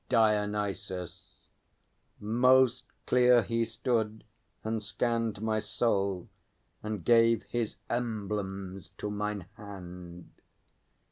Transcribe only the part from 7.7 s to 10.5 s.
emblems to mine hand.